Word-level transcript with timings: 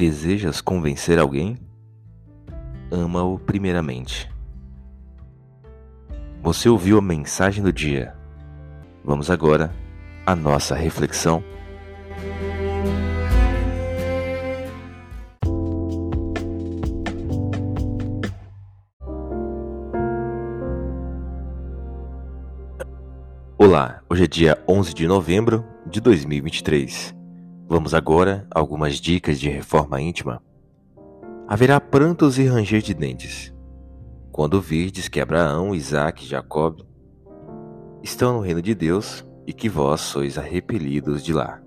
Desejas 0.00 0.62
convencer 0.62 1.18
alguém? 1.18 1.58
Ama-o 2.90 3.38
primeiramente. 3.38 4.32
Você 6.40 6.70
ouviu 6.70 6.96
a 6.96 7.02
mensagem 7.02 7.62
do 7.62 7.70
dia. 7.70 8.16
Vamos 9.04 9.30
agora 9.30 9.70
à 10.24 10.34
nossa 10.34 10.74
reflexão. 10.74 11.44
Olá, 23.58 24.00
hoje 24.08 24.24
é 24.24 24.26
dia 24.26 24.64
11 24.66 24.94
de 24.94 25.06
novembro 25.06 25.62
de 25.84 26.00
2023. 26.00 27.19
Vamos 27.72 27.94
agora 27.94 28.48
a 28.52 28.58
algumas 28.58 28.96
dicas 28.96 29.38
de 29.38 29.48
reforma 29.48 30.00
íntima. 30.00 30.42
Haverá 31.46 31.80
prantos 31.80 32.36
e 32.36 32.44
ranger 32.44 32.82
de 32.82 32.92
dentes. 32.92 33.54
Quando 34.32 34.60
virdes 34.60 35.06
que 35.06 35.20
Abraão, 35.20 35.72
Isaac 35.72 36.24
e 36.24 36.26
Jacob 36.26 36.80
estão 38.02 38.32
no 38.32 38.40
reino 38.40 38.60
de 38.60 38.74
Deus 38.74 39.24
e 39.46 39.52
que 39.52 39.68
vós 39.68 40.00
sois 40.00 40.36
arrepelidos 40.36 41.22
de 41.22 41.32
lá. 41.32 41.62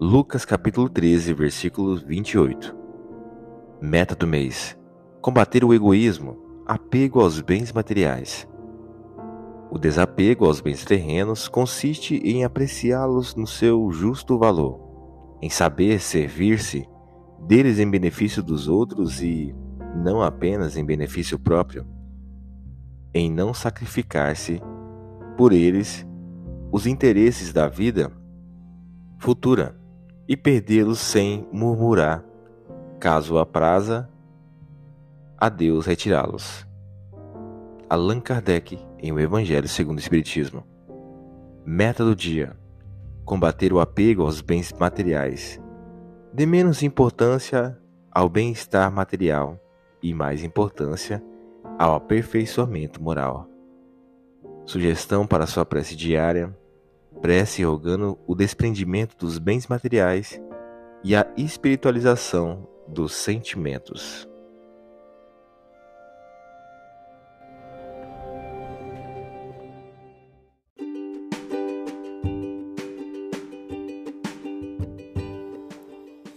Lucas 0.00 0.44
capítulo 0.44 0.88
13, 0.88 1.34
versículo 1.34 1.96
28. 1.96 2.72
Meta 3.82 4.14
do 4.14 4.28
mês: 4.28 4.78
combater 5.20 5.64
o 5.64 5.74
egoísmo, 5.74 6.38
apego 6.68 7.20
aos 7.20 7.40
bens 7.40 7.72
materiais 7.72 8.48
o 9.70 9.78
desapego 9.78 10.46
aos 10.46 10.60
bens 10.60 10.84
terrenos 10.84 11.46
consiste 11.46 12.16
em 12.16 12.42
apreciá-los 12.44 13.36
no 13.36 13.46
seu 13.46 13.88
justo 13.92 14.36
valor, 14.36 14.89
em 15.40 15.48
saber 15.48 16.00
servir-se 16.00 16.86
deles 17.46 17.78
em 17.78 17.90
benefício 17.90 18.42
dos 18.42 18.68
outros 18.68 19.22
e 19.22 19.54
não 19.96 20.22
apenas 20.22 20.76
em 20.76 20.84
benefício 20.84 21.38
próprio, 21.38 21.86
em 23.14 23.30
não 23.30 23.52
sacrificar-se 23.52 24.60
por 25.36 25.52
eles 25.52 26.06
os 26.70 26.86
interesses 26.86 27.52
da 27.52 27.66
vida 27.66 28.12
futura 29.18 29.76
e 30.28 30.36
perdê-los 30.36 30.98
sem 30.98 31.46
murmurar, 31.52 32.24
caso 33.00 33.38
apraza 33.38 34.08
a 35.36 35.48
Deus 35.48 35.86
retirá-los. 35.86 36.66
Allan 37.88 38.20
Kardec 38.20 38.78
em 39.00 39.10
O 39.10 39.18
Evangelho 39.18 39.66
segundo 39.66 39.96
o 39.96 40.00
Espiritismo. 40.00 40.64
Meta 41.66 42.04
do 42.04 42.14
dia: 42.14 42.56
combater 43.30 43.72
o 43.72 43.78
apego 43.78 44.22
aos 44.22 44.40
bens 44.40 44.72
materiais. 44.72 45.62
Dê 46.32 46.44
menos 46.44 46.82
importância 46.82 47.78
ao 48.10 48.28
bem-estar 48.28 48.90
material 48.90 49.56
e 50.02 50.12
mais 50.12 50.42
importância 50.42 51.22
ao 51.78 51.94
aperfeiçoamento 51.94 53.00
moral. 53.00 53.48
Sugestão 54.66 55.28
para 55.28 55.46
sua 55.46 55.64
prece 55.64 55.94
diária: 55.94 56.52
prece 57.22 57.62
rogando 57.62 58.18
o 58.26 58.34
desprendimento 58.34 59.16
dos 59.16 59.38
bens 59.38 59.68
materiais 59.68 60.42
e 61.04 61.14
a 61.14 61.24
espiritualização 61.36 62.66
dos 62.88 63.14
sentimentos. 63.14 64.28